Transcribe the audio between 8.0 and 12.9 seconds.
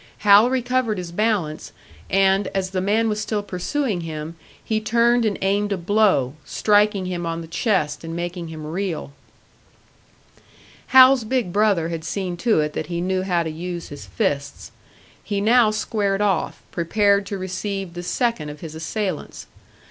and making him reel. Hal's big brother had seen to it that